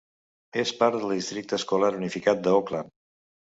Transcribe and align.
És 0.63 0.71
part 0.79 0.97
del 1.03 1.13
districte 1.17 1.57
escolar 1.59 1.93
unificat 2.01 2.43
d'Oakland. 2.49 2.93